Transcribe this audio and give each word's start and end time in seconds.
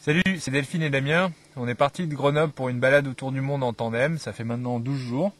Salut, 0.00 0.22
c'est 0.38 0.50
Delphine 0.50 0.82
et 0.82 0.90
Damien. 0.90 1.30
On 1.56 1.68
est 1.68 1.74
parti 1.74 2.06
de 2.06 2.14
Grenoble 2.14 2.52
pour 2.52 2.68
une 2.68 2.80
balade 2.80 3.06
autour 3.06 3.32
du 3.32 3.40
monde 3.40 3.62
en 3.62 3.72
tandem. 3.72 4.18
Ça 4.18 4.32
fait 4.32 4.44
maintenant 4.44 4.78
12 4.80 4.98
jours. 4.98 5.32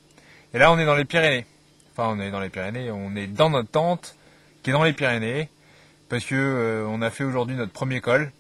Et 0.53 0.59
là, 0.59 0.71
on 0.73 0.79
est 0.79 0.85
dans 0.85 0.95
les 0.97 1.05
Pyrénées. 1.07 1.47
Enfin, 1.93 2.09
on 2.15 2.21
est 2.21 2.31
dans 2.31 2.41
les 2.41 2.51
Pyrénées. 2.51 2.91
On 2.91 3.17
est 3.17 3.27
dans 3.27 3.49
notre 3.51 3.71
tente 3.71 4.17
qui 4.63 4.71
est 4.71 4.73
dans 4.73 4.85
les 4.85 4.93
Pyrénées. 4.93 5.49
Parce 6.09 6.25
que 6.25 6.35
euh, 6.35 6.87
on 6.89 7.01
a 7.03 7.11
fait 7.11 7.25
aujourd'hui 7.25 7.57
notre 7.57 7.73
premier 7.73 8.01
col. 8.01 8.31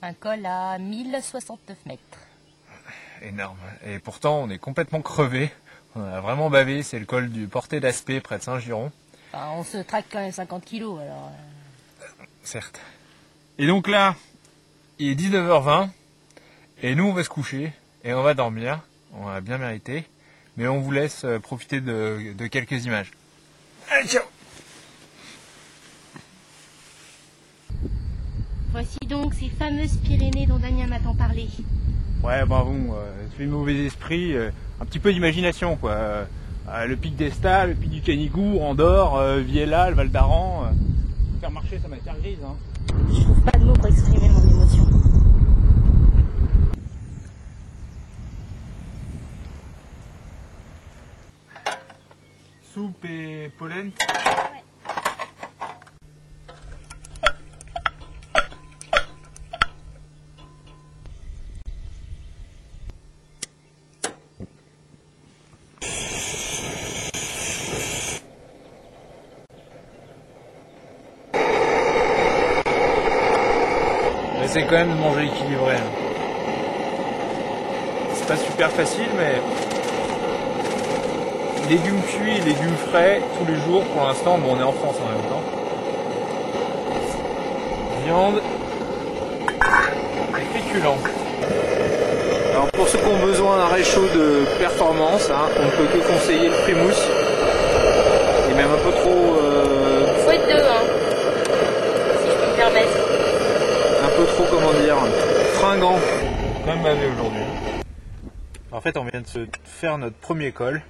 Un 0.00 0.14
col 0.14 0.46
à 0.46 0.78
1069 0.78 1.76
mètres. 1.86 2.00
Énorme. 3.22 3.58
Et 3.86 3.98
pourtant, 3.98 4.38
on 4.42 4.50
est 4.50 4.58
complètement 4.58 5.02
crevé. 5.02 5.50
On 5.94 6.02
a 6.02 6.20
vraiment 6.20 6.48
bavé. 6.48 6.82
C'est 6.82 6.98
le 6.98 7.06
col 7.06 7.28
du 7.30 7.46
Porté 7.48 7.80
d'Aspect 7.80 8.20
près 8.20 8.38
de 8.38 8.42
Saint-Giron. 8.42 8.92
Enfin, 9.32 9.48
on 9.56 9.64
se 9.64 9.78
traque 9.78 10.06
quand 10.10 10.20
même 10.20 10.32
50 10.32 10.64
kilos 10.64 11.00
alors. 11.02 11.30
euh, 11.32 12.24
Certes. 12.44 12.80
Et 13.58 13.66
donc 13.66 13.88
là, 13.88 14.14
il 14.98 15.10
est 15.10 15.14
19h20. 15.14 15.88
Et 16.82 16.94
nous, 16.94 17.04
on 17.04 17.12
va 17.12 17.24
se 17.24 17.28
coucher. 17.28 17.72
Et 18.04 18.12
on 18.14 18.22
va 18.22 18.34
dormir. 18.34 18.80
On 19.14 19.28
a 19.28 19.40
bien 19.40 19.58
mérité. 19.58 20.04
Mais 20.56 20.66
on 20.68 20.80
vous 20.80 20.90
laisse 20.92 21.24
euh, 21.24 21.38
profiter 21.38 21.80
de, 21.80 22.32
de 22.36 22.46
quelques 22.46 22.84
images. 22.84 23.10
Allez, 23.90 24.06
ciao 24.08 24.22
Voici 28.70 28.98
donc 29.08 29.34
ces 29.34 29.48
fameuses 29.48 29.96
Pyrénées 29.98 30.46
dont 30.46 30.58
Damien 30.58 30.86
m'a 30.86 30.98
tant 30.98 31.14
parlé. 31.14 31.48
Ouais, 32.22 32.44
bah 32.46 32.62
bon, 32.64 32.92
euh, 32.94 33.12
c'est 33.36 33.46
mauvais 33.46 33.84
esprit, 33.84 34.34
euh, 34.34 34.50
un 34.80 34.84
petit 34.84 34.98
peu 34.98 35.12
d'imagination, 35.12 35.76
quoi. 35.76 35.92
Euh, 35.92 36.24
le 36.86 36.96
pic 36.96 37.14
d'Esta, 37.14 37.66
le 37.66 37.74
pic 37.74 37.90
du 37.90 38.00
Canigou, 38.00 38.58
Andorre, 38.60 39.16
euh, 39.16 39.40
Viella, 39.40 39.90
le 39.90 39.96
Val 39.96 40.10
d'Aran. 40.10 40.64
euh. 40.64 41.40
faire 41.40 41.50
marcher 41.50 41.78
sa 41.80 41.88
matière 41.88 42.16
grise, 42.20 42.38
hein. 42.44 42.54
Je 43.12 43.20
trouve 43.20 43.40
pas 43.42 43.58
de 43.58 43.64
mots 43.64 43.74
pour 43.74 43.86
exprimer 43.86 44.28
mon 44.28 44.40
Soupe 52.74 53.04
et 53.04 53.52
pollen. 53.56 53.92
Mais 74.40 74.48
c'est 74.48 74.62
quand 74.64 74.72
même 74.72 74.90
de 74.90 74.94
manger 74.94 75.26
équilibré. 75.26 75.76
hein. 75.76 75.80
C'est 78.14 78.26
pas 78.26 78.36
super 78.36 78.70
facile, 78.72 79.06
mais 79.16 79.40
légumes 81.68 82.02
cuits, 82.02 82.40
légumes 82.40 82.76
frais 82.90 83.20
tous 83.38 83.46
les 83.50 83.58
jours 83.60 83.82
pour 83.84 84.06
l'instant. 84.06 84.38
Bon, 84.38 84.56
on 84.56 84.60
est 84.60 84.62
en 84.62 84.72
France 84.72 84.96
en 85.00 85.08
même 85.08 85.28
temps. 85.28 85.42
Viande 88.04 88.40
et 90.38 90.58
féculents. 90.58 90.98
Alors 92.52 92.70
pour 92.70 92.88
ceux 92.88 92.98
qui 92.98 93.06
ont 93.06 93.26
besoin 93.26 93.56
d'un 93.56 93.74
réchaud 93.74 94.06
de 94.14 94.44
performance, 94.58 95.30
hein, 95.30 95.48
on 95.58 95.64
ne 95.64 95.70
peut 95.70 95.86
que 95.92 96.06
conseiller 96.06 96.48
le 96.48 96.54
Primus. 96.62 96.94
Il 98.46 98.52
est 98.52 98.56
même 98.56 98.70
un 98.70 98.84
peu 98.84 98.92
trop, 98.92 99.36
euh, 99.42 100.06
Faut 100.24 100.30
être 100.30 100.46
deux, 100.46 100.62
hein. 100.62 100.84
Si 102.22 102.30
je 102.30 102.36
peux 102.36 102.50
me 102.50 102.56
permettre. 102.56 102.98
un 104.04 104.16
peu 104.16 104.24
trop 104.26 104.44
comment 104.50 104.72
dire, 104.72 104.96
fringant. 105.54 105.98
Même 106.66 106.82
bavé 106.82 107.06
aujourd'hui. 107.14 107.42
En 108.72 108.80
fait, 108.80 108.96
on 108.96 109.04
vient 109.04 109.20
de 109.20 109.26
se 109.26 109.40
faire 109.64 109.98
notre 109.98 110.16
premier 110.16 110.50
col. 110.52 110.82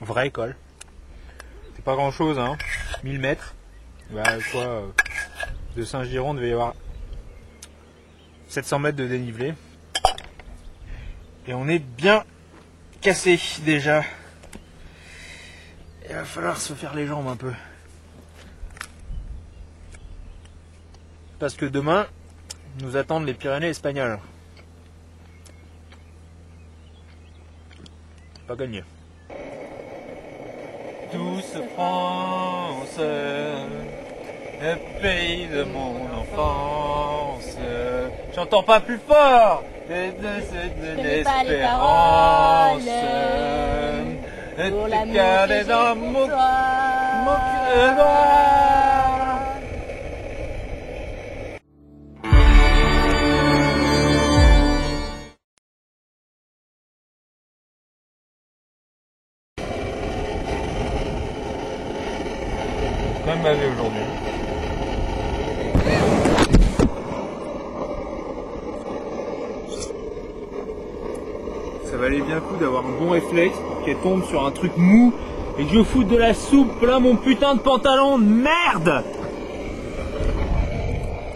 Vrai 0.00 0.30
col. 0.30 0.56
C'est 1.76 1.84
pas 1.84 1.94
grand 1.94 2.10
chose, 2.10 2.38
hein. 2.38 2.56
1000 3.04 3.18
mètres. 3.18 3.54
Bah, 4.10 4.22
euh, 4.54 4.86
de 5.76 5.84
Saint-Giron, 5.84 6.34
devait 6.34 6.48
y 6.48 6.52
avoir 6.52 6.74
700 8.48 8.78
mètres 8.80 8.96
de 8.96 9.06
dénivelé. 9.06 9.54
Et 11.46 11.54
on 11.54 11.68
est 11.68 11.78
bien 11.78 12.24
cassé 13.00 13.38
déjà. 13.64 14.02
Il 16.08 16.14
va 16.14 16.24
falloir 16.24 16.60
se 16.60 16.74
faire 16.74 16.94
les 16.94 17.06
jambes 17.06 17.28
un 17.28 17.36
peu. 17.36 17.52
Parce 21.38 21.54
que 21.54 21.66
demain, 21.66 22.06
nous 22.80 22.96
attendent 22.96 23.26
les 23.26 23.34
Pyrénées 23.34 23.68
espagnoles. 23.68 24.18
Pas 28.46 28.56
gagné. 28.56 28.82
Douce 31.40 31.62
France, 31.74 32.98
le 34.60 34.76
pays 35.00 35.46
de 35.46 35.62
mon 35.62 35.94
enfance. 36.20 37.56
J'entends 38.34 38.62
pas 38.62 38.80
plus 38.80 39.00
fort. 39.08 39.64
De, 39.88 40.10
de, 40.20 41.02
l'espérance. 41.02 42.82
Pour 44.56 44.86
Et 44.86 44.90
l'amour 44.90 45.14
garder 45.14 45.60
que 45.60 45.68
dans 45.68 45.96
mon 45.96 46.26
mon 47.24 47.38
Quand 63.30 63.36
aujourd'hui. 63.36 64.00
Ça 71.84 71.96
valait 71.96 72.20
bien 72.20 72.34
le 72.36 72.40
coup 72.40 72.56
d'avoir 72.56 72.84
un 72.84 72.98
bon 72.98 73.10
réflexe 73.10 73.54
qu'elle 73.84 73.98
tombe 73.98 74.24
sur 74.26 74.44
un 74.44 74.50
truc 74.50 74.72
mou 74.76 75.12
et 75.58 75.64
que 75.64 75.72
je 75.72 75.82
foute 75.84 76.08
de 76.08 76.16
la 76.16 76.34
soupe 76.34 76.80
plein 76.80 76.98
mon 76.98 77.14
putain 77.14 77.54
de 77.54 77.60
pantalon 77.60 78.18
de 78.18 78.24
merde 78.24 79.04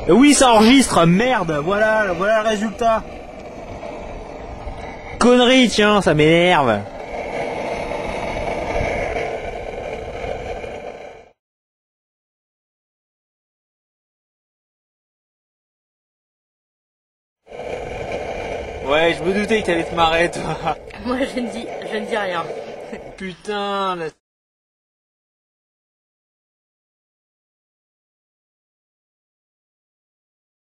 Oui 0.08 0.34
ça 0.34 0.54
enregistre, 0.54 1.06
merde, 1.06 1.60
voilà, 1.64 2.12
voilà 2.18 2.42
le 2.42 2.48
résultat. 2.48 3.04
Connerie 5.20 5.68
tiens, 5.68 6.00
ça 6.00 6.12
m'énerve. 6.12 6.80
Ouais, 18.86 19.14
je 19.18 19.22
me 19.24 19.32
doutais 19.32 19.62
que 19.62 19.66
t'allais 19.66 19.84
te 19.84 19.94
marrer 19.94 20.30
toi. 20.30 20.76
Moi, 21.06 21.18
je 21.34 21.40
ne 21.40 21.50
dis, 21.50 21.66
je 21.90 21.96
ne 21.98 22.06
dis 22.06 22.16
rien. 22.16 22.44
Putain, 23.16 23.96
la 23.96 24.06